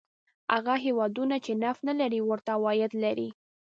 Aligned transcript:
هغه 0.53 0.73
هېوادونه 0.85 1.35
چې 1.45 1.51
نفت 1.63 1.81
نه 1.89 1.93
لري 2.01 2.19
ورته 2.23 2.49
عواید 2.57 2.91
لري. 3.03 3.29